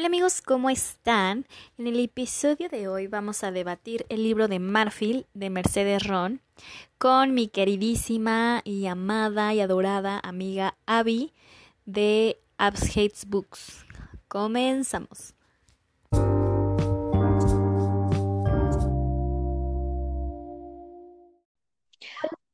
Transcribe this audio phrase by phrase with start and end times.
[0.00, 1.44] Hola amigos, ¿cómo están?
[1.76, 6.40] En el episodio de hoy vamos a debatir el libro de Marfil de Mercedes Ron
[6.96, 11.34] con mi queridísima y amada y adorada amiga Abby
[11.84, 13.84] de Abs Hates Books.
[14.26, 15.34] Comenzamos.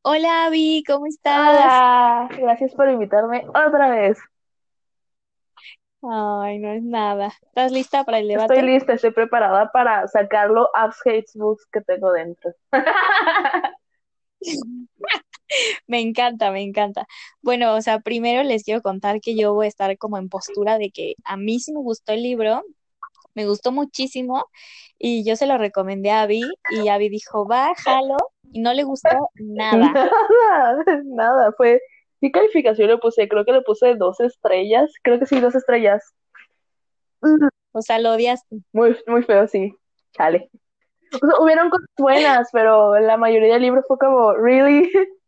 [0.03, 1.49] Hola Abby, ¿cómo estás?
[1.49, 4.19] Hola, gracias por invitarme otra vez.
[6.11, 7.33] Ay, no es nada.
[7.43, 8.63] ¿Estás lista para el Estoy debate?
[8.63, 12.53] lista, estoy preparada para sacarlo Abs Hates Books que tengo dentro.
[15.87, 17.07] Me encanta, me encanta.
[17.41, 20.77] Bueno, o sea, primero les quiero contar que yo voy a estar como en postura
[20.79, 22.65] de que a mí sí me gustó el libro,
[23.35, 24.47] me gustó muchísimo
[24.99, 28.17] y yo se lo recomendé a Abby y Abby dijo, bájalo
[28.53, 29.93] y no le gustó nada.
[29.93, 31.81] Nada, nada, fue.
[32.21, 33.29] ¿Qué calificación le puse?
[33.29, 34.93] Creo que le puse dos estrellas.
[35.03, 36.15] Creo que sí, dos estrellas.
[37.73, 38.57] O sea, lo odiaste.
[38.73, 39.75] Muy, muy feo, sí.
[40.13, 40.51] Chale.
[41.13, 44.91] O sea, hubieron cosas buenas, pero la mayoría del libro fue como, ¿really?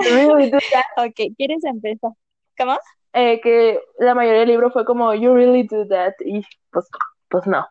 [0.00, 0.84] ¿Really do that?
[1.08, 2.12] Ok, ¿quieres empezar?
[2.56, 2.78] ¿Cómo?
[3.12, 6.14] Eh, que la mayoría del libro fue como, ¿you really do that?
[6.24, 6.86] Y pues,
[7.28, 7.66] pues no.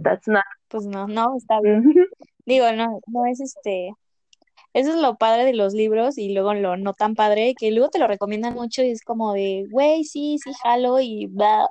[0.00, 0.44] That's not.
[0.68, 1.92] Pues no, no, está bien.
[2.46, 3.92] Digo, no, no es este.
[4.74, 7.90] Eso es lo padre de los libros y luego lo no tan padre, que luego
[7.90, 11.68] te lo recomiendan mucho y es como de, güey, sí, sí, jalo y va.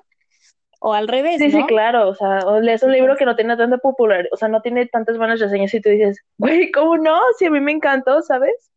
[0.79, 1.65] O al revés, Sí, sí, ¿no?
[1.67, 4.61] claro, o sea, o lees un libro que no tiene tanta popularidad, o sea, no
[4.61, 7.19] tiene tantas buenas reseñas y tú dices, güey, ¿cómo no?
[7.37, 8.71] Si a mí me encantó, ¿sabes?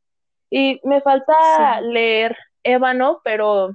[0.50, 1.86] Y me falta Sí.
[1.89, 3.70] leer Ébano, pero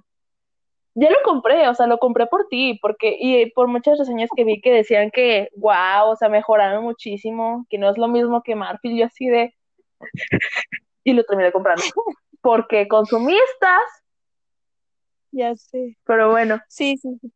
[0.95, 4.44] ya lo compré, o sea, lo compré por ti, porque, y por muchas reseñas que
[4.44, 8.55] vi que decían que, wow, o sea, mejoraron muchísimo, que no es lo mismo que
[8.55, 9.55] Marfil, yo así de,
[11.03, 11.83] y lo terminé comprando,
[12.42, 13.81] porque consumistas,
[15.31, 15.97] Ya sé.
[16.05, 17.31] pero bueno, Sí, sí, sí.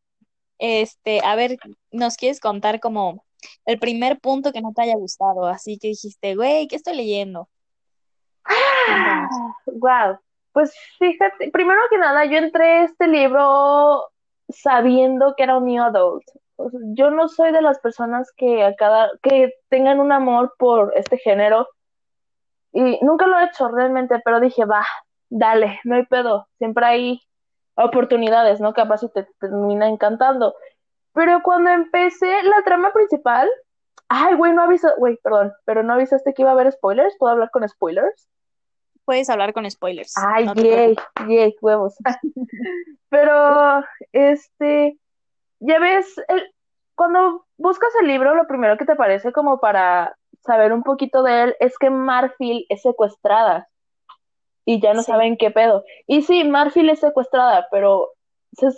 [0.59, 1.57] Este, a ver,
[1.91, 3.25] ¿nos quieres contar como
[3.65, 5.45] el primer punto que no te haya gustado?
[5.47, 7.49] Así que dijiste, güey, ¿qué estoy leyendo?
[8.85, 9.29] Cuéntanos.
[9.65, 10.19] Wow.
[10.53, 14.05] Pues fíjate, primero que nada, yo entré a este libro
[14.49, 16.23] sabiendo que era un new adult.
[16.57, 20.53] O sea, yo no soy de las personas que a cada que tengan un amor
[20.59, 21.67] por este género
[22.73, 24.85] y nunca lo he hecho realmente, pero dije, va,
[25.29, 27.21] dale, no hay pedo, siempre hay
[27.75, 28.73] oportunidades, ¿no?
[28.73, 30.55] Capaz si te termina encantando.
[31.13, 33.49] Pero cuando empecé la trama principal,
[34.09, 37.31] ay, güey, no avisaste, güey, perdón, pero no avisaste que iba a haber spoilers, ¿puedo
[37.33, 38.27] hablar con spoilers?
[39.05, 40.95] Puedes hablar con spoilers, Ay, no yay,
[41.27, 41.95] yay, huevos.
[43.09, 44.97] Pero, este,
[45.59, 46.53] ya ves, el-
[46.95, 51.43] cuando buscas el libro, lo primero que te parece como para saber un poquito de
[51.43, 53.69] él es que Marfil es secuestrada
[54.65, 55.11] y ya no Sí.
[55.11, 55.83] saben qué pedo.
[56.07, 58.11] Y sí, Marfil es secuestrada, pero,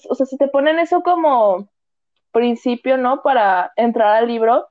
[0.10, 1.68] o sea, si te ponen eso como
[2.32, 3.22] principio, ¿no?
[3.22, 4.68] Para entrar al libro,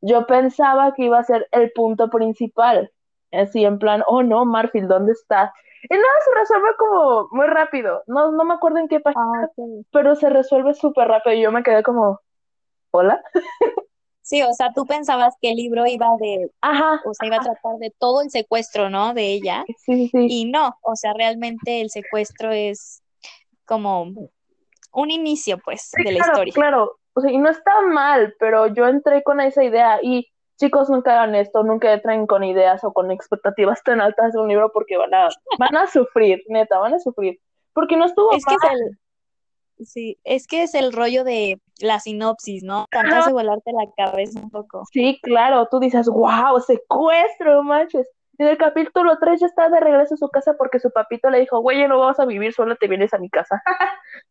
[0.00, 2.90] yo pensaba que iba a ser el punto principal.
[3.32, 5.50] Así en plan, oh no, Marfil, ¿dónde estás?
[5.82, 8.02] Y nada, se resuelve como muy rápido.
[8.06, 9.86] No, no me acuerdo en qué página, Ah, ok.
[9.92, 11.36] pero se resuelve súper rápido.
[11.36, 12.20] Y yo me quedé como,
[12.90, 13.22] ¿hola?
[14.28, 17.40] Sí, o sea, tú pensabas que el libro iba de, Ajá, o sea, iba a
[17.40, 19.14] tratar de todo el secuestro, ¿no?
[19.14, 19.64] De ella.
[19.86, 20.26] sí, sí.
[20.28, 23.02] Y no, o sea, realmente el secuestro es
[23.64, 24.02] como
[24.92, 26.52] un inicio, pues, Sí, de la claro, historia.
[26.52, 26.98] claro.
[27.14, 29.98] O sea, y no está mal, pero yo entré con esa idea.
[30.02, 30.28] Y
[30.60, 34.48] chicos, nunca hagan esto, nunca entren con ideas o con expectativas tan altas de un
[34.48, 35.28] libro porque van a,
[35.58, 37.40] van a sufrir, neta, van a sufrir.
[37.72, 38.78] Porque no estuvo Es que es mal.
[38.82, 38.98] el,
[39.84, 42.86] sí, es que es el rollo de la sinopsis, ¿no?
[42.90, 44.84] Tanto hace volarte la cabeza un poco.
[44.92, 48.08] Sí, claro, tú dices, wow, secuestro, manches.
[48.38, 51.40] En el capítulo 3 ya está de regreso a su casa porque su papito le
[51.40, 53.62] dijo, güey, ya no vamos a vivir, solo te vienes a mi casa.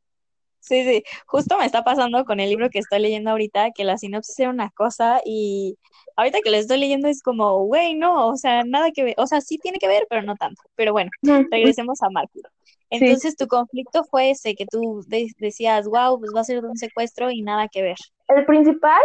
[0.60, 3.98] Sí, sí, justo me está pasando con el libro que estoy leyendo ahorita, que la
[3.98, 5.78] sinopsis era una cosa y
[6.18, 9.28] ahorita que lo estoy leyendo es como, güey, no, o sea, nada que ver, o
[9.28, 10.62] sea, sí tiene que ver, pero no tanto.
[10.76, 11.10] Pero bueno,
[11.52, 12.42] regresemos a Marco.
[12.90, 16.64] Sí, Entonces tu conflicto fue ese, que tú de- decías, wow, pues va a ser
[16.66, 17.98] un secuestro y nada que ver.
[18.30, 19.02] el principal,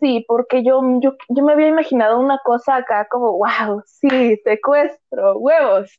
[0.00, 5.38] sí, porque yo, yo, yo me había imaginado una cosa acá como, wow, sí, secuestro,
[5.38, 5.90] huevos.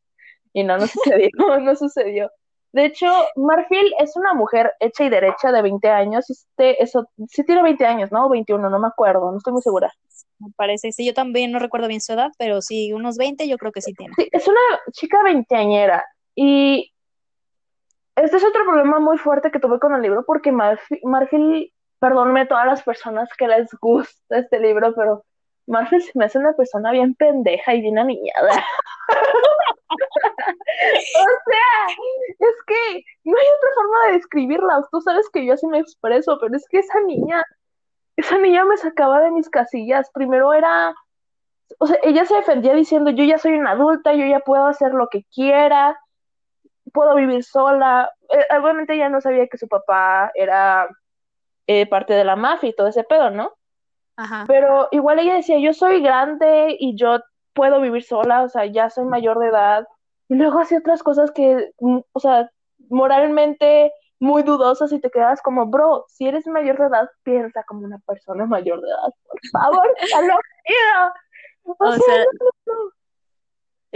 [0.53, 1.29] Y no, no sucedió,
[1.61, 2.29] no sucedió.
[2.71, 6.29] De hecho, Marfil es una mujer hecha y derecha de 20 años.
[6.29, 8.29] Este, eso, sí tiene 20 años, ¿no?
[8.29, 9.91] 21, no me acuerdo, no estoy muy segura.
[10.39, 13.57] Me parece, sí, yo también no recuerdo bien su edad, pero sí, unos 20 yo
[13.57, 14.13] creo que sí tiene.
[14.17, 14.59] Sí, es una
[14.91, 16.05] chica veinteañera.
[16.35, 16.91] Y
[18.15, 22.47] este es otro problema muy fuerte que tuve con el libro, porque Marfil, perdónme a
[22.47, 25.25] todas las personas que les gusta este libro, pero
[25.67, 28.63] Marfil se me hace una persona bien pendeja y bien aniñada.
[29.89, 31.87] o sea,
[32.39, 34.87] es que no hay otra forma de describirla.
[34.91, 37.43] Tú sabes que yo así me expreso, pero es que esa niña,
[38.15, 40.09] esa niña me sacaba de mis casillas.
[40.13, 40.93] Primero era,
[41.79, 44.93] o sea, ella se defendía diciendo, yo ya soy una adulta, yo ya puedo hacer
[44.93, 45.99] lo que quiera,
[46.95, 48.09] puedo vivir sola.
[48.29, 50.87] Eh, obviamente ella no sabía que su papá era
[51.67, 53.53] eh, parte de la mafia y todo ese pedo, ¿no?
[54.15, 54.45] Ajá.
[54.47, 57.19] Pero igual ella decía, yo soy grande y yo
[57.53, 59.87] puedo vivir sola, o sea, ya soy mayor de edad.
[60.29, 62.49] Y luego hacía otras cosas que, mm, o sea,
[62.89, 67.85] moralmente muy dudosas y te quedas como, bro, si eres mayor de edad, piensa como
[67.85, 70.35] una persona mayor de edad, por favor, ya lo.
[71.63, 72.91] O, O sea, sea, no, no, no.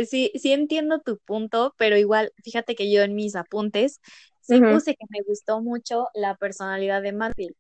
[0.07, 4.00] Sí, sí entiendo tu punto, pero igual, fíjate que yo en mis apuntes
[4.42, 7.56] sí puse que me gustó mucho la personalidad de Marfield,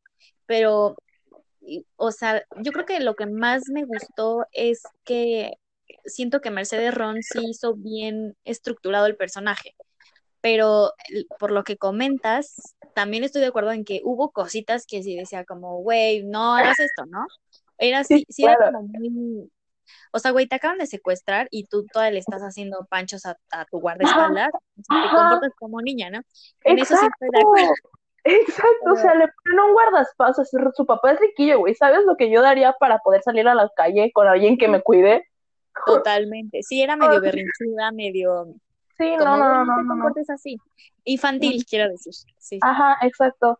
[0.45, 0.95] pero,
[1.95, 5.53] o sea, yo creo que lo que más me gustó es que
[6.05, 9.75] siento que Mercedes Ron sí hizo bien estructurado el personaje,
[10.41, 10.93] pero
[11.39, 15.45] por lo que comentas, también estoy de acuerdo en que hubo cositas que sí decía
[15.45, 17.25] como, güey, no hagas esto, ¿no?
[17.77, 19.49] Era Sí, sí, sí era como muy
[20.11, 23.37] o sea, güey, te acaban de secuestrar y tú todavía le estás haciendo panchos a,
[23.51, 24.51] a tu Ajá, guardaespaldas.
[24.87, 26.21] Sea, te ajá, comportas como niña, ¿no?
[26.63, 27.47] En eso sí estoy de exacto.
[27.47, 27.73] acuerdo.
[28.23, 31.73] Exacto, o sea, le ponen un guardaespaldas, su papá es riquillo, güey.
[31.75, 34.81] ¿Sabes lo que yo daría para poder salir a la calle con alguien que me
[34.81, 35.25] cuide?
[35.85, 36.61] totalmente.
[36.63, 38.55] Sí, era medio berrinchuda, medio
[38.97, 39.87] Sí, no, como, no, no, no te no, no.
[39.87, 40.57] comportes así.
[41.05, 42.13] Infantil, quiero decir.
[42.37, 43.59] Sí, Ajá, exacto.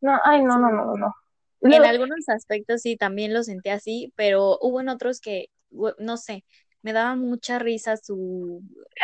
[0.00, 0.58] No, ay, no, sí.
[0.58, 1.14] no, no, no.
[1.62, 5.48] En algunos aspectos sí, también lo sentí así, pero hubo en otros que,
[5.98, 6.44] no sé,
[6.82, 8.62] me daba mucha risa su,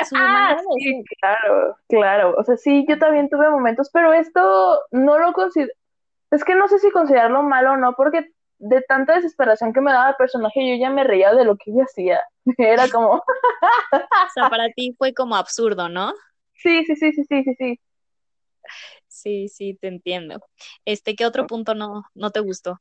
[0.09, 2.35] su ah, sí, claro, claro.
[2.39, 5.73] O sea, sí, yo también tuve momentos, pero esto no lo considero,
[6.31, 9.93] es que no sé si considerarlo malo o no, porque de tanta desesperación que me
[9.93, 12.21] daba el personaje, yo ya me reía de lo que ella hacía.
[12.59, 13.23] Era como, O
[14.35, 16.13] sea, para ti fue como absurdo, ¿no?
[16.55, 17.81] sí, sí, sí, sí, sí, sí, sí.
[19.09, 20.41] Sí, sí, te entiendo.
[20.85, 22.81] Este, ¿qué otro punto no, no te gustó?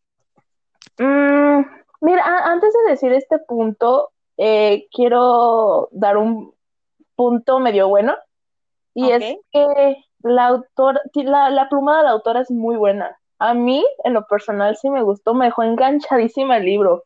[0.97, 1.61] Mm,
[2.01, 6.53] mira, antes de decir este punto, eh, quiero dar un
[7.15, 8.15] punto medio bueno,
[8.93, 13.17] y es que la autora, la, la pluma de la autora es muy buena.
[13.39, 17.03] A mí, en lo personal, sí me gustó, me dejó enganchadísima el libro.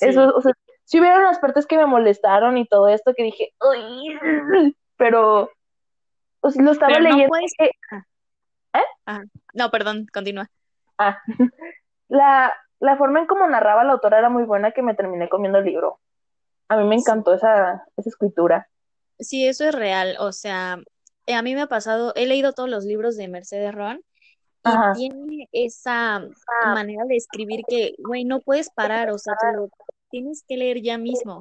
[0.00, 0.32] Eso, sí.
[0.36, 0.52] o sea,
[0.84, 5.50] sí hubieron las partes que me molestaron y todo esto que dije, "Uy", pero
[6.40, 7.28] pues, lo estaba Pero no leyendo.
[7.28, 7.52] puedes.
[9.06, 9.26] Ah, ¿eh?
[9.54, 10.48] No, perdón, continúa.
[10.98, 11.18] Ah,
[12.08, 15.58] la, la forma en cómo narraba la autora era muy buena que me terminé comiendo
[15.58, 15.98] el libro.
[16.68, 17.02] A mí me Sí.
[17.02, 18.68] encantó esa, esa escritura.
[19.18, 20.16] Sí, eso es real.
[20.20, 20.78] O sea,
[21.26, 23.98] eh, a mí me ha pasado, he leído todos los libros de Mercedes Ron
[24.64, 24.92] y Ajá.
[24.94, 26.26] tiene esa
[26.64, 29.70] manera de escribir que, güey, no puedes parar, o sea, te lo
[30.10, 31.40] tienes que leer ya mismo.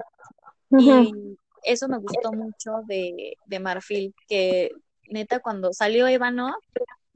[0.71, 4.71] Y eso me gustó mucho de, de Marfil, que
[5.09, 6.55] neta cuando salió Ébano,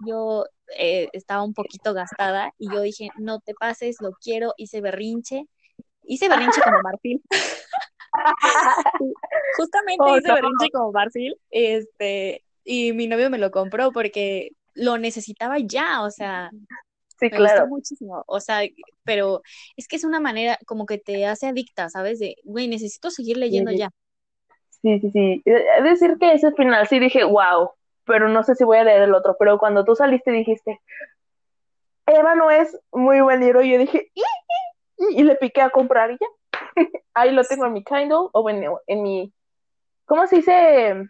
[0.03, 0.45] yo
[0.77, 5.45] eh, estaba un poquito gastada y yo dije, no te pases, lo quiero, hice berrinche,
[6.03, 7.24] hice berrinche como Marfil,
[9.51, 10.33] justamente Oh, hice no.
[10.33, 16.12] berrinche como Marfil, este, y mi novio me lo compró porque lo necesitaba ya, o
[16.12, 16.51] sea,
[17.19, 17.68] Sí, me claro.
[17.68, 18.62] gustó muchísimo, o sea,
[19.06, 19.42] pero
[19.77, 22.19] es que es una manera como que te hace adicta, ¿sabes?
[22.19, 23.92] De, güey, necesito seguir leyendo Sí, ya.
[24.81, 25.42] sí, sí, sí.
[25.45, 27.71] Es decir que ese final sí dije, wow,
[28.06, 29.36] pero no sé si voy a leer el otro.
[29.39, 30.79] Pero cuando tú saliste dijiste,
[32.05, 34.22] Eva no es muy buen libro, y yo dije, "Y,
[34.98, 36.27] y", y le piqué a comprar y ya.
[37.13, 39.34] Ahí lo tengo en mi Kindle o en, en mi,
[40.05, 41.10] ¿cómo se dice?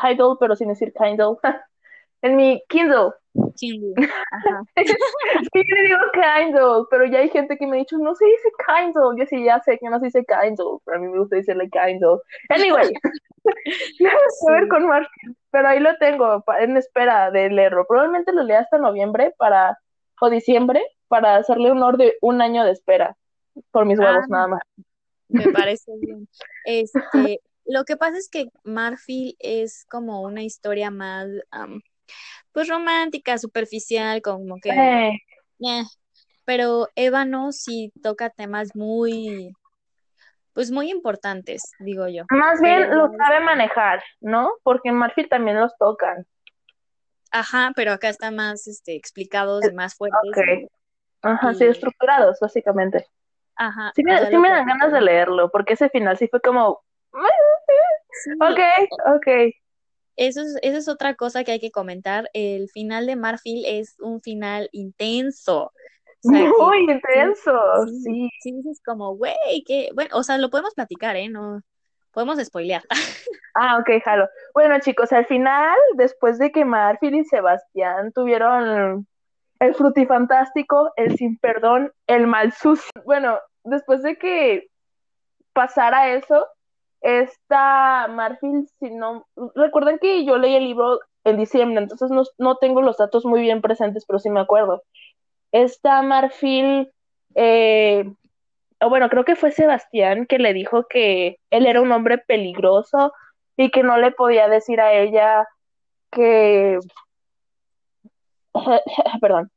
[0.00, 1.36] Kindle, pero sin decir Kindle.
[2.22, 3.12] en mi Kindle.
[3.56, 3.94] Kindle.
[4.32, 4.62] Ajá.
[5.52, 8.48] Sí, le digo Kindle, pero ya hay gente que me ha dicho, no se dice
[8.66, 9.18] Kindle.
[9.18, 11.68] Yo sí, ya sé que no se dice Kindle, pero a mí me gusta decirle
[11.70, 12.18] Kindle.
[12.48, 12.92] Anyway,
[14.00, 15.08] nada que ver con Marvel,
[15.50, 17.86] pero ahí lo tengo en espera de leerlo.
[17.86, 19.78] Probablemente lo lea hasta noviembre para,
[20.20, 23.16] o diciembre para hacerle honor de un año de espera
[23.70, 24.62] por mis Ah, huevos nada más.
[25.28, 26.28] me parece bien.
[26.64, 31.80] Este, lo que pasa es que Marfil es como una historia más, am,
[32.52, 35.18] pues romántica, superficial, como que, Eh,
[35.60, 35.82] eh,
[36.44, 39.56] pero Ébano sí toca temas muy,
[40.52, 42.24] pues muy importantes, digo yo.
[42.30, 44.52] más Pero bien lo ya sabe manejar, ¿no?
[44.62, 46.24] Porque en Marfil también los tocan.
[47.30, 50.46] ajá, pero acá está más, este, explicados y más fuertes Ok.
[50.46, 50.68] y,
[51.22, 53.06] Ajá, sí, estructurados, básicamente.
[53.56, 56.40] ajá, Sí me, sí lo me dan ganas de leerlo, porque ese final sí fue
[56.42, 56.82] como,
[58.10, 58.60] Sí, ok,
[59.16, 59.26] ok.
[60.16, 62.30] Eso es, eso es otra cosa que hay que comentar.
[62.32, 65.72] El final de Marfil es un final intenso.
[66.24, 67.52] O sea, que Muy intenso,
[67.86, 68.30] sí, sí.
[68.40, 69.34] sí dices como, güey,
[69.66, 71.28] que, bueno, o sea, lo podemos platicar, ¿eh?
[71.28, 71.60] No,
[72.12, 72.82] podemos spoilear.
[73.58, 74.28] Ah, ok, jalo.
[74.52, 79.06] Bueno, chicos, al final, después de que Marfil y Sebastián tuvieron
[79.60, 82.90] el frutifantástico, el sin perdón, el mal sucio.
[83.06, 84.68] Bueno, después de que
[85.54, 86.46] pasara eso,
[87.00, 92.56] esta Marfil, si no, recuerden que yo leí el libro en diciembre, entonces no, no
[92.56, 94.82] tengo los datos muy bien presentes, pero sí me acuerdo.
[95.52, 96.90] Esta Marfil,
[97.34, 98.04] eh,
[98.80, 103.12] bueno, creo que fue Sebastián que le dijo que él era un hombre peligroso
[103.56, 105.46] y que no le podía decir a ella
[106.10, 106.78] que,
[109.20, 109.50] perdón,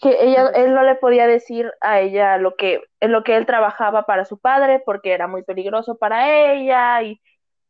[0.00, 3.44] que ella, él no le podía decir a ella lo que, en lo que él
[3.44, 7.20] trabajaba para su padre porque era muy peligroso para ella y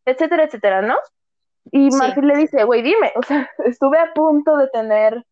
[0.04, 0.96] etcétera, etcétera, ¿no?
[1.72, 5.24] Y Marfil le dice, güey, dime, o sea, estuve a punto de tener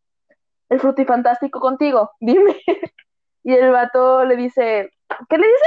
[0.69, 2.61] el frutifantástico contigo, dime.
[3.45, 4.90] y el vato le dice,
[5.28, 5.67] ¿qué le dice?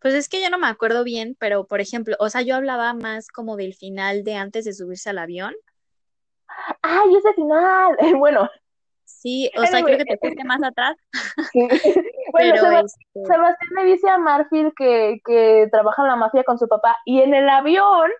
[0.00, 2.94] Pues es que yo no me acuerdo bien, pero por ejemplo, o sea, yo hablaba
[2.94, 5.54] más como del final de antes de subirse al avión.
[6.82, 7.96] ¡Ay, ese final!
[8.18, 8.48] Bueno.
[9.10, 10.96] Sí, o sea, creo que te fuiste más atrás.
[12.32, 16.68] bueno, este Sebastián le dice a Marfil que, que trabaja en la mafia con su
[16.68, 18.10] papá y en el avión,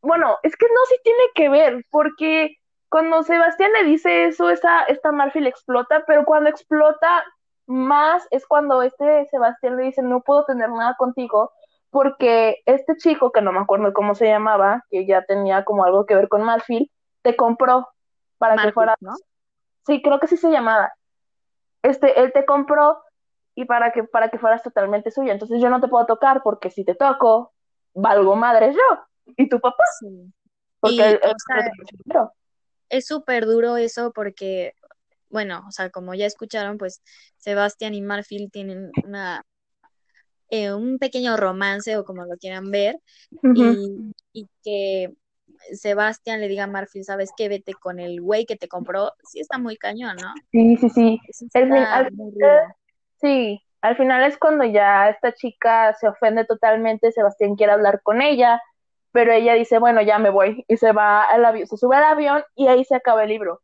[0.00, 2.56] bueno, es que no, sí tiene que ver, porque
[2.88, 7.24] cuando Sebastián le dice eso, esta, esta Marfil explota, pero cuando explota
[7.66, 11.52] más es cuando este Sebastián le dice, no puedo tener nada contigo,
[11.90, 16.06] porque este chico, que no me acuerdo cómo se llamaba, que ya tenía como algo
[16.06, 16.90] que ver con Marfil,
[17.22, 17.88] te compró
[18.38, 19.14] para que fuera, ¿no?
[19.86, 20.92] Sí, creo que sí se llamaba.
[21.82, 23.02] Este, él te compró
[23.54, 25.32] y para que, para que fueras totalmente suya.
[25.32, 27.52] Entonces yo no te puedo tocar porque si te toco,
[27.94, 29.84] valgo madre yo y tu papá.
[30.00, 30.32] Sí.
[30.80, 31.20] Porque
[32.88, 34.74] es súper duro eso porque
[35.28, 37.02] bueno, o sea, como ya escucharon, pues
[37.36, 39.44] Sebastián y Marfil tienen una
[40.48, 43.00] eh, un pequeño romance o como lo quieran ver
[44.32, 45.12] y, que
[45.72, 47.48] Sebastián le diga a Marfil, ¿sabes qué?
[47.48, 50.32] Vete con el güey que te compró, sí está muy cañón, ¿no?
[50.50, 51.20] Sí, sí, sí.
[53.20, 58.22] sí, al final es cuando ya esta chica se ofende totalmente, Sebastián quiere hablar con
[58.22, 58.60] ella,
[59.12, 62.04] pero ella dice, bueno, ya me voy, y se va al avión, se sube al
[62.04, 63.60] avión y ahí se acaba el libro.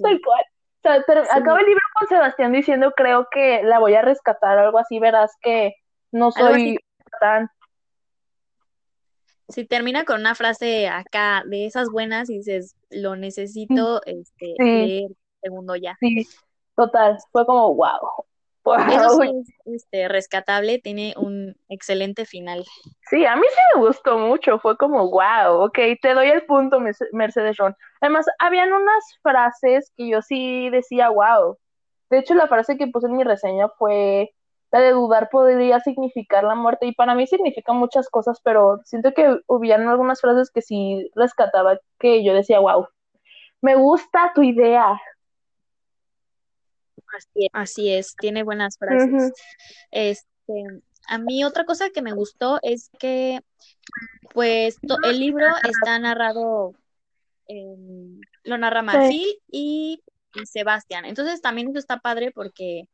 [0.00, 0.44] Tal cual
[1.30, 5.36] acaba el libro con Sebastián diciendo, creo que la voy a rescatar, algo así, verás
[5.40, 5.74] que
[6.12, 6.78] no soy
[7.20, 7.48] tan...
[9.54, 15.10] Si termina con una frase acá de esas buenas y dices, lo necesito este, leer
[15.40, 15.96] segundo ya.
[16.00, 16.26] Sí,
[16.74, 18.24] total, fue como, wow,
[18.88, 22.64] eso es este, rescatable, tiene un excelente final.
[23.10, 26.80] Sí, a mí sí me gustó mucho, fue como, wow, ok, te doy el punto,
[27.12, 27.76] Mercedes Ron.
[28.00, 31.56] Además, habían unas frases que yo sí decía, wow.
[32.10, 34.33] De hecho, la frase que puse en mi reseña fue,
[34.74, 39.12] la de dudar podría significar la muerte, y para mí significa muchas cosas, pero siento
[39.14, 42.88] que hubieran algunas frases que sí rescataba, que yo decía, wow,
[43.60, 45.00] me gusta tu idea,
[47.52, 49.32] Así es, tiene buenas frases.
[49.92, 50.64] Este,
[51.06, 53.38] a mí otra cosa que me gustó es que,
[54.32, 56.74] pues, el libro está narrado,
[58.42, 60.02] lo narra Marfil y,
[60.44, 61.04] Sebastián.
[61.04, 62.88] Entonces también eso está padre porque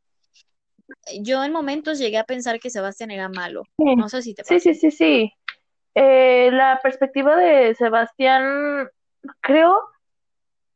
[1.20, 3.64] yo en momentos llegué a pensar que Sebastián era malo.
[3.78, 5.32] No sé si te Sí, sí, sí, sí.
[5.94, 8.88] Eh, la perspectiva de Sebastián,
[9.40, 9.80] creo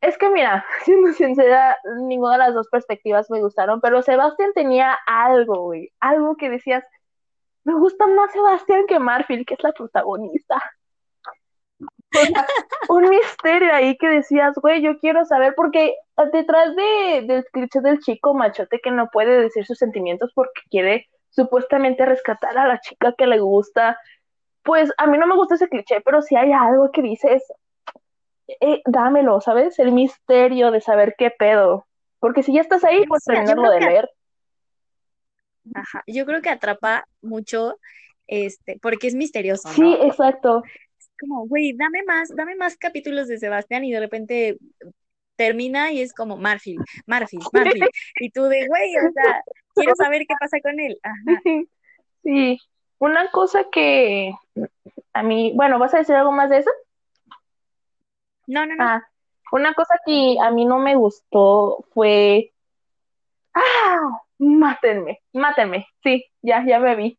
[0.00, 4.96] es que mira, siendo sincera, ninguna de las dos perspectivas me gustaron, pero Sebastián tenía
[5.06, 6.84] algo, güey, algo que decías,
[7.64, 10.62] me gusta más Sebastián que Marfil, que es la protagonista.
[12.88, 15.94] Un misterio ahí que decías, güey, yo quiero saber, porque
[16.32, 21.08] detrás de, del cliché del chico machote que no puede decir sus sentimientos porque quiere
[21.30, 23.98] supuestamente rescatar a la chica que le gusta,
[24.62, 27.42] pues a mí no me gusta ese cliché, pero si hay algo que dices,
[28.60, 29.78] eh, dámelo, ¿sabes?
[29.78, 31.86] El misterio de saber qué pedo.
[32.18, 34.10] Porque si ya estás ahí, pues terminarlo de leer.
[35.74, 37.78] Ajá, yo creo que atrapa mucho,
[38.26, 39.74] este, porque es misterioso, ¿no?
[39.74, 40.62] Sí, exacto.
[41.18, 44.58] Como, güey, dame más, dame más capítulos de Sebastián y de repente
[45.36, 47.88] termina y es como Marfil, Marfil, Marfil.
[48.20, 49.42] y tú de, güey, o sea,
[49.74, 50.98] quiero saber qué pasa con él.
[51.02, 51.40] Ajá.
[52.22, 52.58] Sí,
[52.98, 54.32] una cosa que
[55.12, 56.70] a mí, bueno, ¿vas a decir algo más de eso?
[58.46, 58.84] No, no, no.
[58.84, 59.02] Ah,
[59.52, 62.52] una cosa que a mí no me gustó fue.
[63.54, 64.20] ¡Ah!
[64.38, 65.86] Mátenme, mátenme.
[66.02, 67.18] Sí, ya, ya me vi.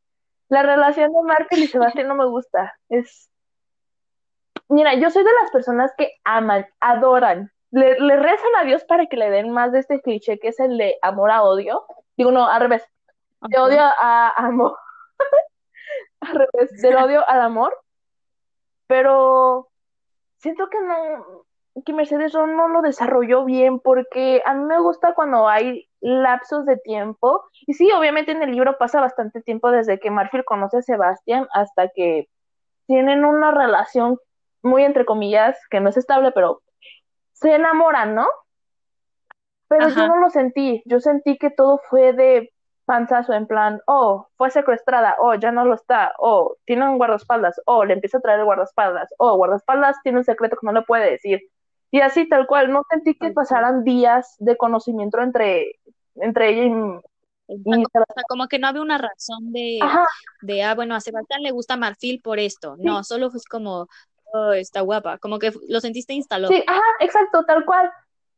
[0.49, 2.73] La relación de Martín y Sebastián no me gusta.
[2.89, 3.29] Es.
[4.69, 9.05] Mira, yo soy de las personas que aman, adoran, le, le rezan a Dios para
[9.07, 11.85] que le den más de este cliché que es el de amor a odio.
[12.17, 12.83] Digo, no, al revés.
[13.41, 14.77] De odio a amor.
[16.21, 17.75] al revés, del odio al amor.
[18.87, 19.69] Pero
[20.37, 21.45] siento que no,
[21.83, 26.77] que Mercedes no lo desarrolló bien porque a mí me gusta cuando hay lapsos de
[26.77, 27.43] tiempo.
[27.67, 31.47] Y sí, obviamente en el libro pasa bastante tiempo desde que Marfield conoce a Sebastián
[31.53, 32.29] hasta que
[32.87, 34.19] tienen una relación
[34.65, 36.61] muy entre comillas, que no es estable, pero
[37.33, 38.27] se enamoran, ¿no?
[39.67, 42.53] Pero yo no lo sentí, yo sentí que todo fue de
[42.85, 47.59] panzazo en plan, oh, fue secuestrada, oh, ya no lo está, oh, tiene un guardaespaldas,
[47.65, 50.83] oh, le empieza a traer el guardaespaldas, oh, guardaespaldas tiene un secreto que no le
[50.83, 51.41] puede decir.
[51.89, 55.79] Y así tal cual, no sentí que pasaran días de conocimiento entre,
[56.15, 57.83] entre ella y,
[58.27, 59.79] como que no había una razón de,
[60.41, 62.75] de, ah, bueno, a Sebastián le gusta Marfil por esto.
[62.79, 63.87] No, solo fue como,
[64.33, 65.17] oh, está guapa.
[65.17, 66.51] Como que lo sentiste instalado.
[66.53, 67.91] Sí, ajá, exacto, tal cual.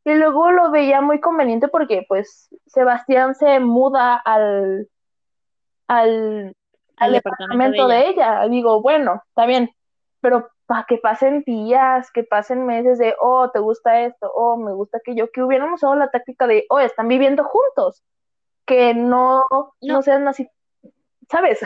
[0.06, 4.88] Y luego lo veía muy conveniente porque, pues, Sebastián se muda al,
[5.88, 6.56] al,
[6.96, 8.48] al departamento, de, ella.
[8.48, 9.70] Digo, bueno, está bien,
[10.22, 14.74] pero para que pasen días, que pasen meses de, oh, te gusta esto, oh, me
[14.74, 18.04] gusta aquello, que hubiéramos usado la táctica de, oh, están viviendo juntos,
[18.66, 19.46] que no,
[19.82, 20.02] no.
[20.02, 20.48] sean así,
[21.30, 21.60] ¿sabes?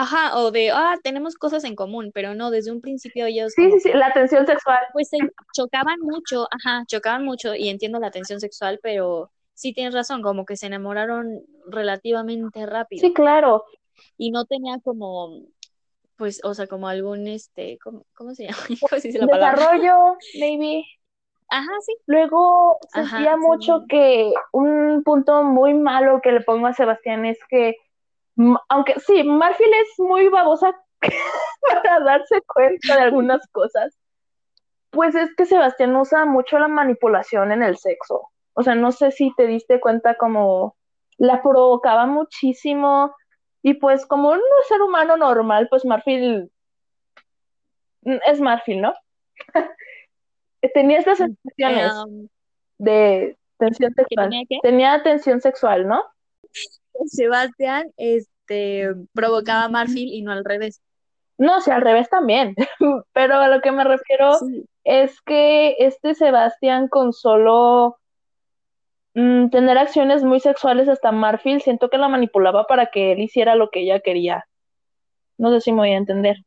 [0.00, 3.52] Ajá, o de, ah, tenemos cosas en común, pero no, desde un principio ellos...
[3.56, 4.78] Sí, sí, sí, la tensión sexual.
[4.92, 5.18] Pues se
[5.52, 10.46] chocaban mucho, ajá, chocaban mucho y entiendo la tensión sexual, pero sí tienes razón, como
[10.46, 13.00] que se enamoraron relativamente rápido.
[13.00, 13.64] Sí, claro.
[14.16, 15.42] Y no tenía como,
[16.14, 18.04] pues, o sea, como algún, este, ¿cómo,
[18.36, 18.56] se llama?
[18.80, 19.72] ¿Cómo se dice la palabra?
[19.72, 20.84] Desarrollo, maybe.
[21.48, 21.96] Ajá, sí.
[22.06, 27.74] Luego sentía mucho que un punto muy malo que le pongo a Sebastián es que,
[28.68, 30.74] aunque sí, Marfil es muy babosa
[31.60, 33.98] para darse cuenta de algunas cosas,
[34.90, 38.28] pues es que Sebastián usa mucho la manipulación en el sexo.
[38.54, 40.76] O sea, no sé si te diste cuenta como
[41.18, 43.14] la provocaba muchísimo
[43.62, 46.50] y pues como un ser humano normal, pues Marfil
[48.02, 48.94] es Marfil, ¿no?
[50.74, 52.28] tenía estas sensaciones um,
[52.78, 54.30] de tensión sexual.
[54.62, 56.02] Tenía, tensión sexual, ¿no?
[57.06, 58.32] Sebastián este,
[59.12, 60.82] provocaba a Marfil y no al revés.
[61.38, 62.54] No, sí, al revés también.
[63.12, 64.32] Pero a lo que me refiero
[64.84, 67.98] es que este Sebastián con solo
[69.14, 73.54] mm, tener acciones muy sexuales hasta Marfil, siento que la manipulaba para que él hiciera
[73.54, 74.46] lo que ella quería.
[75.36, 76.38] No sé si me voy a entender.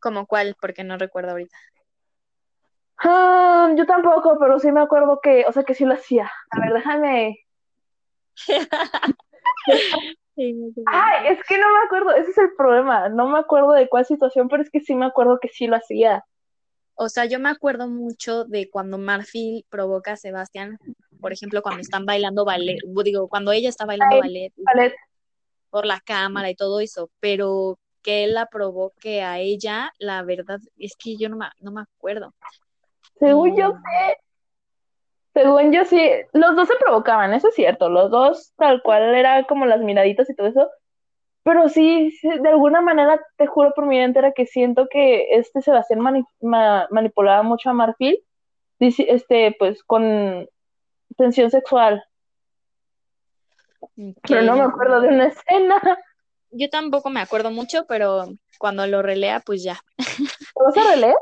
[0.00, 0.54] ¿Como cuál?
[0.60, 1.56] Porque no recuerdo ahorita.
[2.98, 6.30] Ah, yo tampoco, pero sí me acuerdo que, o sea, que sí lo hacía.
[6.50, 7.38] A ver, déjame.
[10.86, 13.08] Ay, es que no me acuerdo, ese es el problema.
[13.08, 15.76] No me acuerdo de cuál situación, pero es que sí me acuerdo que sí lo
[15.76, 16.24] hacía.
[16.94, 20.78] O sea, yo me acuerdo mucho de cuando Marfil provoca a Sebastián,
[21.20, 24.94] por ejemplo, cuando están bailando ballet, digo, cuando ella está bailando ballet, ballet,
[25.70, 30.60] por la cámara y todo eso, pero que él la provoque a ella, la verdad
[30.76, 32.34] es que yo no me, no me acuerdo.
[33.18, 34.16] Según yo sé,
[35.42, 39.44] según yo sí, los dos se provocaban, eso es cierto, los dos tal cual era
[39.44, 40.68] como las miraditas y todo eso,
[41.44, 46.00] pero sí, de alguna manera te juro por mi entera que siento que este Sebastián
[46.40, 48.18] manipulaba mucho a Marfil,
[48.80, 50.48] este, pues con
[51.16, 52.04] tensión sexual.
[54.28, 55.80] Pero no me acuerdo de una escena.
[56.50, 58.26] Yo tampoco me acuerdo mucho, pero
[58.58, 59.78] cuando lo relea, pues ya.
[60.56, 61.14] ¿Lo vas a releer?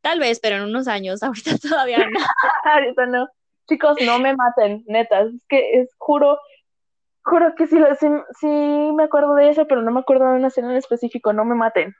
[0.00, 2.20] Tal vez, pero en unos años, ahorita todavía no.
[2.64, 3.28] ahorita no.
[3.68, 6.38] Chicos, no me maten, neta, es que es, juro,
[7.22, 7.76] juro que sí,
[8.40, 11.44] sí, me acuerdo de eso, pero no me acuerdo de una escena en específico, no
[11.44, 11.94] me maten.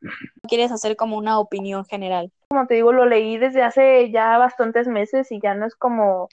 [0.48, 2.32] ¿Quieres hacer como una opinión general?
[2.48, 6.28] Como te digo, lo leí desde hace ya bastantes meses y ya no es como...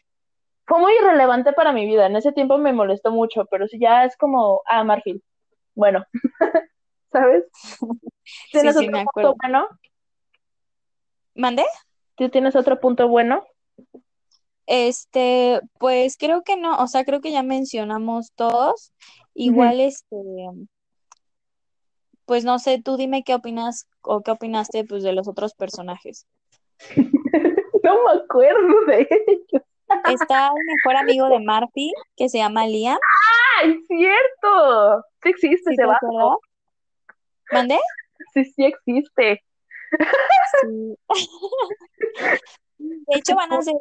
[0.67, 4.06] Fue muy irrelevante para mi vida, en ese tiempo me molestó mucho, pero si ya
[4.06, 5.21] es como, ah, Marfil.
[5.75, 6.06] Bueno,
[7.12, 7.43] ¿sabes?
[8.51, 9.36] ¿Tienes sí, sí, me acuerdo.
[9.41, 9.67] bueno?
[11.36, 11.65] ¿Mandé?
[12.15, 13.45] ¿Tú tienes otro punto bueno?
[14.67, 18.93] Este, pues creo que no, o sea, creo que ya mencionamos todos.
[19.34, 20.17] Igual, este,
[22.26, 26.26] pues no sé, tú dime qué opinas o qué opinaste pues de los otros personajes.
[27.84, 29.63] no me acuerdo de ellos.
[30.10, 32.98] Está el mejor amigo de Marty, que se llama Liam.
[33.62, 35.04] ¡Ay, cierto!
[35.21, 36.00] Sí existe se va.
[37.52, 37.80] ¿Mandé?
[38.34, 39.43] Sí, sí existe.
[42.78, 43.74] De hecho, van a hacer,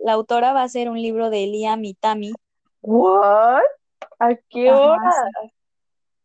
[0.00, 2.32] la autora va a hacer un libro de Liam y Tammy.
[2.82, 3.62] ¿What?
[4.18, 5.12] ¿A qué hora?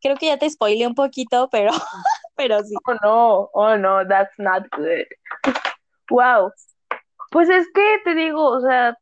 [0.02, 1.72] Creo que ya te spoileé un poquito, pero,
[2.36, 2.76] pero sí.
[2.86, 5.06] Oh no, oh no, that's not good.
[6.10, 6.52] Wow.
[7.32, 8.98] Pues es que te digo, o sea,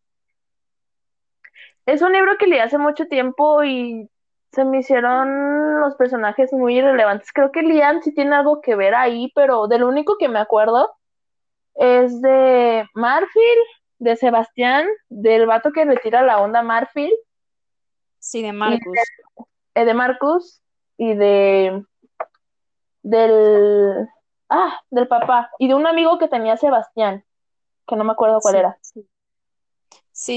[1.86, 4.10] es un libro que leí hace mucho tiempo y
[4.52, 7.32] se me hicieron los personajes muy irrelevantes.
[7.34, 10.96] Creo que Lian sí tiene algo que ver ahí, pero del único que me acuerdo
[11.76, 13.58] es de Marfil,
[14.00, 17.14] de Sebastián, del vato que retira la onda Marfil.
[18.20, 18.94] Sí, de Marcus.
[18.94, 19.44] De,
[19.76, 20.62] eh, de Marcus
[20.98, 21.84] y de
[23.04, 24.08] del
[24.50, 27.24] ah, del papá y de un amigo que tenía Sebastián,
[27.88, 28.78] que no me acuerdo cuál era.
[28.82, 29.08] Sí.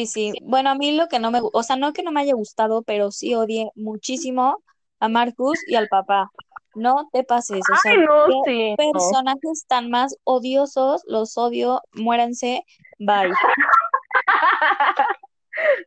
[0.07, 0.33] Sí.
[0.43, 2.83] Bueno, a mí lo que no me, o sea, no que no me haya gustado,
[2.83, 4.63] pero sí odié muchísimo
[5.01, 6.31] a Marcus y al papá.
[6.75, 12.63] No te pases, o sea, no, personajes tan más odiosos, los odio, muéranse,
[12.99, 13.33] bye.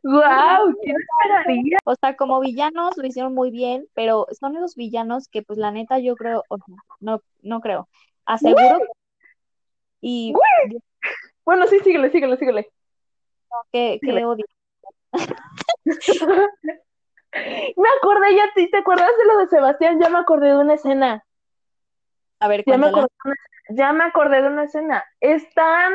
[0.04, 0.74] Wow,
[1.84, 5.72] O sea, como villanos lo hicieron muy bien, pero son esos villanos que, pues, la
[5.72, 6.58] neta, yo creo, o
[7.00, 7.88] no, no creo.
[8.24, 8.78] Aseguro.
[10.00, 10.32] Y.
[11.44, 12.68] Bueno, sí, síguele, síguele, síguele.
[13.72, 14.44] Qué, odio.
[17.76, 20.00] me acordé, ya te, ¿te acuerdas de lo de Sebastián?
[20.00, 21.24] Ya me acordé de una escena.
[22.40, 23.36] A ver, ya me, acordé de una,
[23.70, 25.04] ya me acordé de una escena.
[25.20, 25.92] Están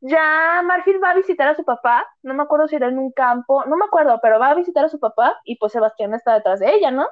[0.00, 3.10] ya Marfil va a visitar a su papá, no me acuerdo si era en un
[3.10, 6.34] campo, no me acuerdo, pero va a visitar a su papá y pues Sebastián está
[6.34, 7.08] detrás de ella, ¿no?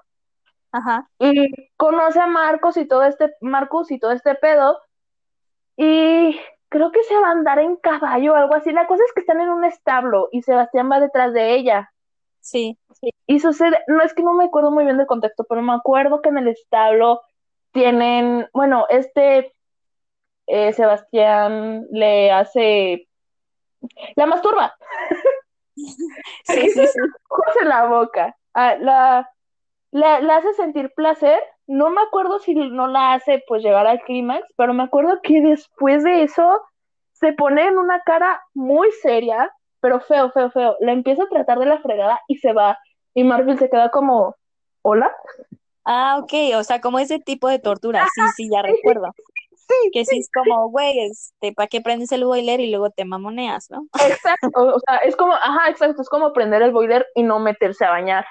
[0.72, 1.08] Ajá.
[1.18, 4.80] Y conoce a Marcos y todo este, Marcus y todo este pedo,
[5.76, 8.72] y creo que se va a andar en caballo o algo así.
[8.72, 11.92] La cosa es que están en un establo y Sebastián va detrás de ella.
[12.40, 13.10] Sí, sí.
[13.26, 16.22] Y sucede, no es que no me acuerdo muy bien del contexto, pero me acuerdo
[16.22, 17.22] que en el establo
[17.72, 19.52] tienen, bueno, este
[20.46, 23.08] eh, Sebastián le hace,
[24.14, 24.74] la masturba.
[25.74, 26.98] Sí, sí, sí.
[27.60, 28.36] en la boca.
[28.54, 29.30] Ah, la,
[29.90, 31.42] la, hace sentir placer.
[31.66, 35.40] No me acuerdo si no la hace pues llegar al clímax, pero me acuerdo que
[35.40, 36.60] después de eso
[37.12, 39.50] se pone en una cara muy seria,
[39.80, 40.76] pero feo, feo, feo.
[40.80, 42.78] La empieza a tratar de la fregada y se va.
[43.14, 44.36] Y Marvel se queda como,
[44.82, 45.10] ¿hola?
[45.84, 49.12] Ah, ok, o sea, como ese tipo de tortura, sí, sí, ya recuerdo.
[49.68, 53.04] Sí, que sí, es como, güey, este, ¿para qué prendes el boiler y luego te
[53.04, 53.86] mamoneas, no?
[54.08, 57.84] Exacto, o sea, es como, ajá, exacto, es como prender el boiler y no meterse
[57.84, 58.26] a bañar.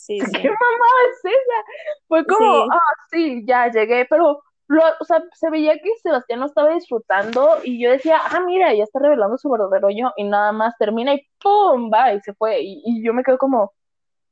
[0.00, 0.32] Sí, sí.
[0.32, 1.64] ¿Qué mamá es esa?
[2.08, 6.46] Fue como, ah, sí, ya llegué, pero, lo, o sea, se veía que Sebastián no
[6.46, 10.52] estaba disfrutando y yo decía, ah, mira, ya está revelando su verdadero yo y nada
[10.52, 11.90] más termina y ¡pum!
[11.92, 13.72] va y se fue y, yo me quedo como,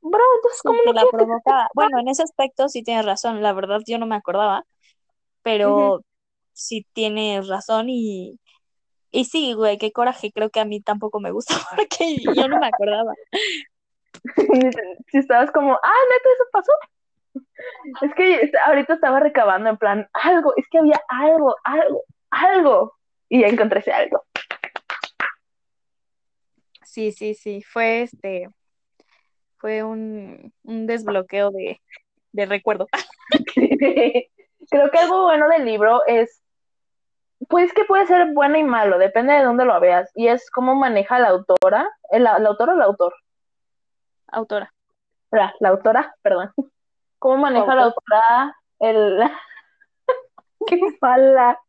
[0.01, 1.67] bro, entonces, ¿cómo no la provoca?
[1.75, 4.65] Bueno, en ese aspecto sí tienes razón, la verdad yo no me acordaba,
[5.43, 6.01] pero
[6.53, 8.39] sí tienes razón y,
[9.11, 12.59] y sí, güey, qué coraje, creo que a mí tampoco me gusta porque yo no
[12.59, 13.13] me acordaba.
[15.07, 16.71] Si estabas como, ah, neta, eso pasó.
[18.01, 22.95] Es que ahorita estaba recabando en plan, algo, es que había algo, algo, algo.
[23.29, 24.23] Y ya encontré ese algo.
[26.83, 28.49] Sí, sí, sí, fue este,
[29.57, 31.79] fue un, un desbloqueo de,
[32.31, 32.87] de recuerdo.
[34.71, 36.41] Creo que algo bueno del libro es
[37.47, 40.09] pues que puede ser bueno y malo, depende de dónde lo veas.
[40.13, 43.13] Y es cómo maneja la autora, el, la autora o el autor.
[44.31, 44.73] Autora.
[45.31, 46.51] La, la autora, perdón.
[47.19, 49.19] ¿Cómo maneja la autora el...
[50.67, 51.59] ¡Qué mala!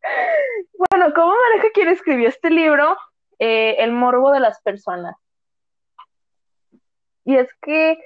[0.91, 2.97] Bueno, ¿cómo maneja quien escribió este libro
[3.39, 5.17] eh, el morbo de las personas?
[7.25, 7.99] Y es que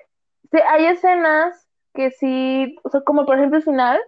[0.68, 4.00] hay escenas que sí, o sea, como por ejemplo el final,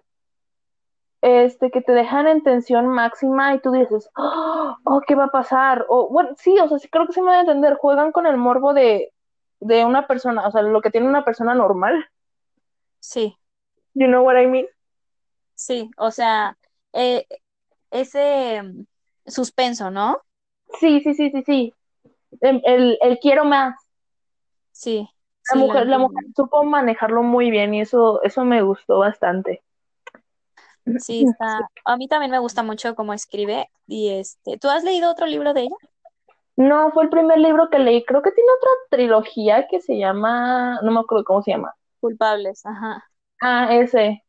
[1.23, 5.87] este, que te dejan en tensión máxima y tú dices, oh, ¿qué va a pasar?
[5.89, 8.27] O, bueno, sí, o sea, sí creo que se me va a entender, juegan con
[8.27, 9.13] el morbo de,
[9.61, 12.07] de una persona, o sea, lo que tiene una persona normal.
[13.01, 13.37] Sí.
[13.95, 14.67] You know what I mean?
[15.55, 16.57] Sí, o sea,
[16.93, 17.27] eh,
[17.91, 18.85] ese mm,
[19.27, 20.21] suspenso, ¿no?
[20.81, 21.75] Sí, sí, sí, sí, sí.
[22.41, 23.75] El, el, quiero más.
[24.73, 25.09] Sí.
[25.53, 29.63] La mujer, la mujer supo manejarlo muy bien y eso, eso me gustó bastante.
[30.99, 31.61] Sí, está.
[31.85, 33.69] A mí también me gusta mucho cómo escribe.
[33.87, 35.77] Y este, ¿tú has leído otro libro de ella?
[36.57, 38.05] No, fue el primer libro que leí.
[38.05, 41.75] Creo que tiene otra trilogía que se llama, no me acuerdo cómo se llama.
[42.01, 43.05] Culpables, ajá.
[43.43, 44.25] Ah, ese.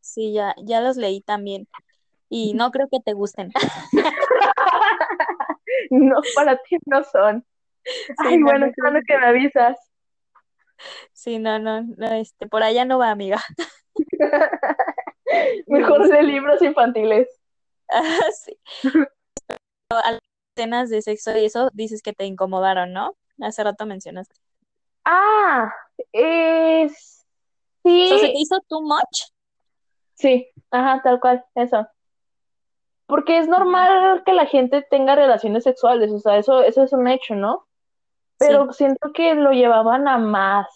[0.00, 1.68] Sí, ya, ya los leí también.
[2.28, 3.52] Y no creo que te gusten.
[5.90, 7.44] no, para ti no son.
[8.18, 9.76] Ay, bueno, es cuando que me avisas.
[11.12, 13.40] Sí, no, no, no, este, por allá no va, amiga.
[15.66, 17.28] Mejor de libros infantiles.
[18.44, 18.58] sí.
[20.54, 23.14] Escenas de sexo y eso dices que te incomodaron, ¿no?
[23.40, 24.36] Hace rato mencionaste.
[25.04, 25.72] Ah,
[26.12, 27.26] es...
[27.82, 28.08] sí.
[28.08, 29.30] ¿Se te hizo too much?
[30.14, 31.86] Sí, ajá, tal cual, eso.
[33.06, 37.08] Porque es normal que la gente tenga relaciones sexuales, o sea, eso, eso es un
[37.08, 37.66] hecho, ¿no?
[38.38, 40.66] Pero siento que lo llevaban a más.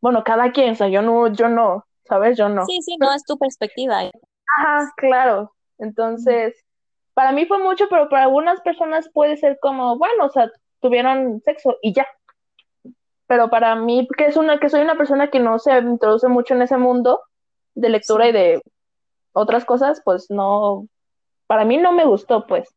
[0.00, 2.36] bueno, cada quien, o sea, yo no, yo no, ¿sabes?
[2.36, 2.64] Yo no.
[2.66, 4.00] Sí, sí, no es tu perspectiva.
[4.58, 5.54] Ajá, claro.
[5.78, 6.65] Entonces,
[7.16, 10.50] para mí fue mucho, pero para algunas personas puede ser como, bueno, o sea,
[10.82, 12.06] tuvieron sexo y ya.
[13.26, 16.52] Pero para mí, que es una, que soy una persona que no se introduce mucho
[16.52, 17.22] en ese mundo
[17.74, 18.62] de lectura y de
[19.32, 20.88] otras cosas, pues no,
[21.46, 22.68] para mí no me gustó, pues.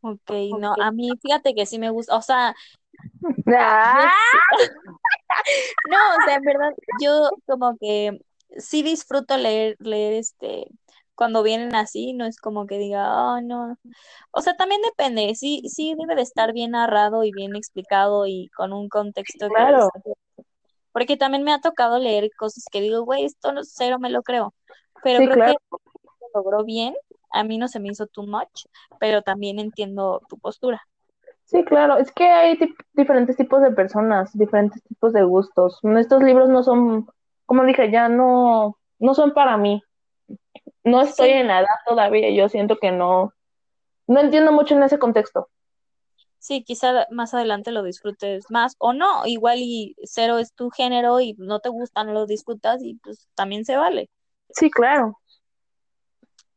[0.00, 2.56] Ok, no, a mí fíjate que sí me gusta, o sea,
[3.56, 4.10] ¡Ah!
[5.88, 8.18] no, o sea, en verdad, yo como que
[8.56, 10.66] sí disfruto leer, leer este,
[11.14, 13.76] cuando vienen así, no es como que diga, oh, no.
[14.32, 18.48] O sea, también depende, sí, sí debe de estar bien narrado y bien explicado y
[18.56, 19.90] con un contexto Claro.
[20.92, 24.22] Porque también me ha tocado leer cosas que digo, güey, esto no, cero me lo
[24.22, 24.54] creo.
[25.02, 25.54] Pero Sí, creo claro.
[25.70, 25.78] que
[26.34, 26.94] lo logró bien.
[27.30, 28.66] A mí no se me hizo too much,
[29.00, 30.82] pero también entiendo tu postura.
[31.44, 32.58] Sí, claro, es que hay
[32.94, 35.80] diferentes tipos de personas, diferentes tipos de gustos.
[35.82, 37.06] Estos libros no son,
[37.46, 39.82] como dije, ya no, no son para mí.
[40.84, 41.34] No estoy Sí.
[41.34, 43.32] en la edad todavía, yo siento que no,
[44.06, 45.48] no entiendo mucho en ese contexto.
[46.38, 51.20] Sí, quizá más adelante lo disfrutes más o no, igual y cero es tu género
[51.20, 54.10] y no te gusta, no lo disfrutas y pues también se vale.
[54.50, 55.18] Sí, claro.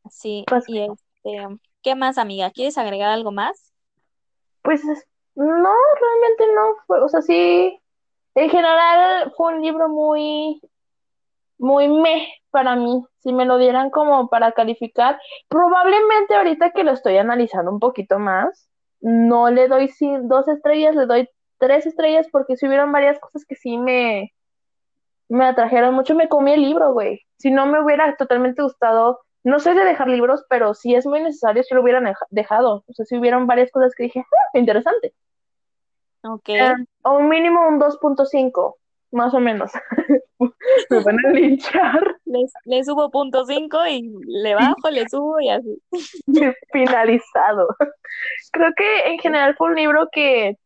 [0.09, 1.47] Sí, Pues, y este,
[1.83, 2.49] ¿qué más, amiga?
[2.51, 3.73] ¿Quieres agregar algo más?
[4.63, 5.69] pues es- no,
[6.01, 7.79] realmente no fue, o sea, sí,
[8.35, 10.59] en general fue un libro muy,
[11.57, 13.03] muy meh para mí.
[13.19, 18.19] Si me lo dieran como para calificar, probablemente ahorita que lo estoy analizando un poquito
[18.19, 18.69] más,
[19.01, 19.91] no le doy
[20.23, 24.33] dos estrellas, le doy tres estrellas porque si hubieron varias cosas que sí me,
[25.29, 27.21] me atrajeron mucho, me comí el libro, güey.
[27.37, 31.21] Si no me hubiera totalmente gustado, no soy de dejar libros, pero si es muy
[31.21, 32.83] necesario, si lo hubieran deja- dejado.
[32.87, 35.13] O sea, si hubieron varias cosas que dije, "Ah, interesante.
[36.23, 36.49] Ok.
[36.49, 38.77] Eh, o un mínimo un 2.5,
[39.15, 39.71] más o menos.
[40.89, 42.17] Me van a linchar.
[42.25, 45.81] Le, le subo punto cinco y le bajo, le subo y así.
[46.71, 47.67] finalizado.
[48.51, 50.57] Creo que en general fue un libro que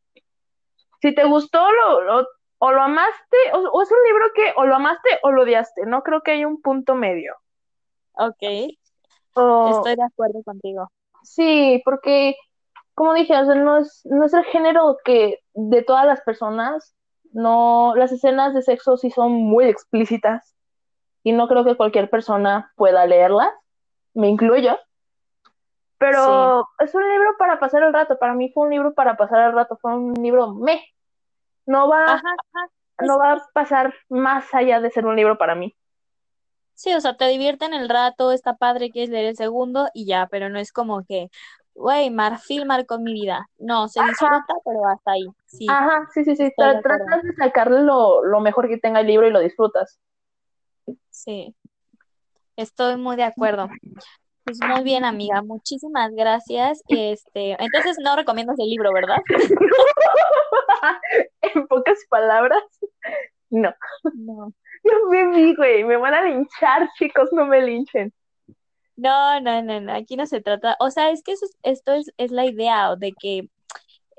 [1.01, 2.27] si te gustó lo, lo-
[2.61, 5.85] o lo amaste, o, o es un libro que o lo amaste o lo odiaste.
[5.85, 7.35] No creo que haya un punto medio.
[8.13, 8.43] Ok,
[9.35, 10.89] O- estoy de acuerdo contigo.
[11.23, 12.35] sí, porque
[12.95, 16.93] como dije, o sea, no es, no es el género que de todas las personas,
[17.31, 20.55] no, las escenas de sexo sí son muy explícitas
[21.23, 23.51] y no creo que cualquier persona pueda leerlas,
[24.13, 24.77] me incluyo.
[25.97, 28.17] Pero es un libro para pasar el rato.
[28.17, 29.77] Para mí fue un libro para pasar el rato.
[29.81, 30.81] Fue un libro me.
[31.65, 32.21] No va, Ajá,
[32.53, 32.69] ajá.
[33.01, 35.75] no va a pasar más allá de ser un libro para mí.
[36.73, 40.29] Sí, o sea, te divierten el rato, está padre, quieres leer el segundo y ya,
[40.31, 41.29] pero no es como que,
[41.79, 43.47] güey, Marfil marcó mi vida.
[43.57, 45.25] No, se disfruta, pero hasta ahí.
[45.45, 46.51] Sí, Ajá, sí, sí, sí.
[46.55, 49.99] Tratas de sacarle lo, lo mejor que tenga el libro y lo disfrutas.
[51.09, 51.55] sí.
[52.55, 53.69] Estoy muy de acuerdo.
[54.43, 55.41] Pues muy bien, amiga.
[55.41, 56.83] Muchísimas gracias.
[56.89, 59.19] Este, entonces no recomiendas el libro, ¿verdad?
[61.41, 62.61] en pocas palabras,
[63.49, 63.73] no.
[64.13, 64.51] No.
[64.83, 65.85] Yo me vi, güey.
[65.85, 68.11] Me van a linchar, chicos, no me linchen.
[68.99, 71.93] No, no, no, no, aquí no se trata, o sea, es que eso es- esto
[71.93, 73.47] es, es la idea de que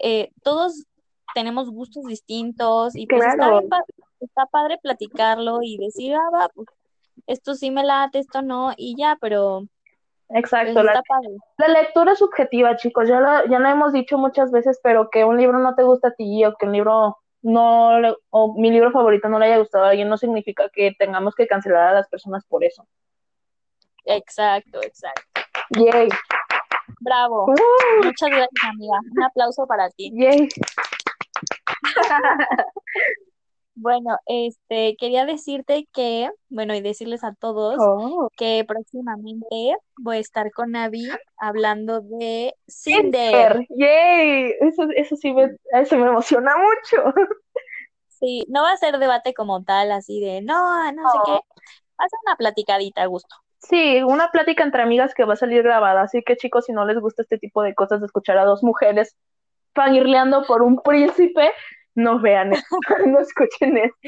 [0.03, 0.87] eh, todos
[1.35, 3.69] tenemos gustos distintos y pues está Claro.
[3.69, 3.85] pa-
[4.21, 6.67] está padre platicarlo y decir, ah, va, pues,
[7.27, 9.65] esto sí me late, esto no, y ya, pero
[10.29, 10.83] pues, Exacto.
[10.83, 11.37] La, padre.
[11.59, 13.09] la lectura es subjetiva, chicos.
[13.09, 16.09] Ya lo, ya lo hemos dicho muchas veces, pero que un libro no te gusta
[16.09, 19.59] a ti o que un libro no le- o mi libro favorito no le haya
[19.59, 22.87] gustado a alguien no significa que tengamos que cancelar a las personas por eso.
[24.05, 25.23] Exacto, exacto.
[25.79, 26.09] Yay.
[27.01, 27.47] Bravo.
[27.47, 28.99] Uh, Muchas gracias, amiga.
[29.17, 30.11] Un aplauso para ti.
[30.15, 30.49] yay.
[33.75, 38.29] Bueno, este, quería decirte que, bueno, y decirles a todos Oh.
[38.37, 41.09] que próximamente voy a estar con Navi
[41.39, 43.67] hablando de Cinder.
[43.71, 44.53] Yay.
[44.61, 47.15] Eso, eso sí me, eso me emociona mucho.
[48.09, 51.25] Sí, no va a ser debate como tal, así de no, no sé Oh.
[51.25, 51.33] qué.
[51.33, 53.35] Va a ser una platicadita a gusto.
[53.61, 56.03] Sí, una plática entre amigas que va a salir grabada.
[56.03, 58.63] Así que, chicos, si no les gusta este tipo de cosas de escuchar a dos
[58.63, 59.17] mujeres
[59.75, 61.53] fangirleando por un príncipe,
[61.95, 63.99] no vean esto, no escuchen esto.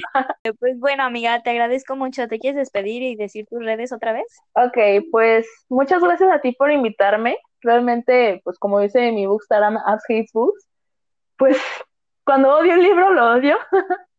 [0.59, 2.29] Pues bueno, amiga, te agradezco mucho.
[2.29, 4.27] ¿Te quieres despedir y decir tus redes otra vez?
[4.55, 7.37] Ok, pues muchas gracias a ti por invitarme.
[7.61, 10.67] Realmente, pues como dice mi bookstagram, as hates books,
[11.37, 11.61] pues
[12.25, 13.57] cuando odio un libro lo odio.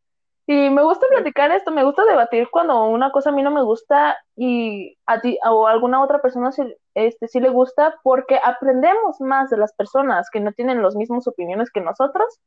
[0.46, 3.64] Y me gusta platicar esto, me gusta debatir cuando una cosa a mí no me
[3.64, 6.64] gusta y a ti o a alguna otra persona sí,
[6.96, 11.28] este, sí le gusta porque aprendemos más de las personas que no tienen las mismas
[11.28, 12.42] opiniones que nosotros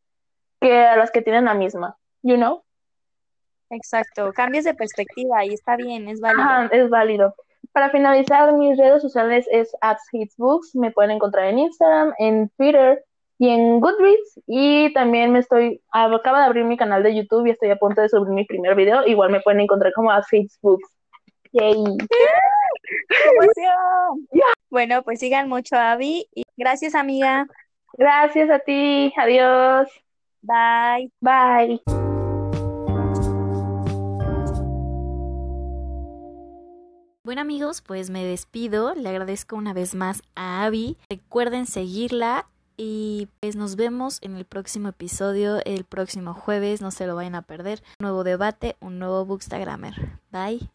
[0.61, 2.63] que a las que tienen la misma, you know?
[3.71, 6.43] Exacto, cambies de perspectiva y está bien, es válido.
[6.43, 7.35] Ajá, es válido.
[7.73, 9.75] Para finalizar, mis redes sociales es
[10.37, 10.75] Books.
[10.77, 13.05] Me pueden encontrar en Instagram, en Twitter
[13.39, 14.41] y en Goodreads.
[14.47, 18.01] Y también me estoy, acaba de abrir mi canal de YouTube y estoy a punto
[18.01, 19.07] de subir mi primer video.
[19.07, 20.11] Igual me pueden encontrar como
[20.63, 20.89] Books.
[21.53, 21.85] Yay.
[24.69, 26.29] Bueno, pues sigan mucho a Abby.
[26.35, 27.47] Y gracias, amiga.
[27.95, 29.13] Gracias a ti.
[29.17, 29.89] Adiós.
[30.43, 31.11] Bye.
[31.21, 31.81] Bye.
[37.25, 38.95] Bueno amigos, pues me despido.
[38.95, 40.97] Le agradezco una vez más a Abby.
[41.11, 42.47] Recuerden seguirla
[42.77, 46.81] y pues nos vemos en el próximo episodio, el próximo jueves.
[46.81, 47.83] No se lo vayan a perder.
[48.01, 50.21] Un nuevo debate, un nuevo Bookstagrammer.
[50.31, 50.71] Bye.